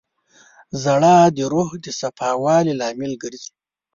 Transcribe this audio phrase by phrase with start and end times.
[0.81, 3.51] •ژړا د روح د صفا والي لامل ګرځي.